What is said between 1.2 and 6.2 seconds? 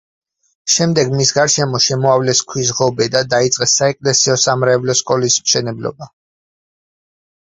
გარშემო შემოავლეს ქვის ღობე და დაიწყეს საეკლესიო-სამრევლო სკოლის მშენებლობა.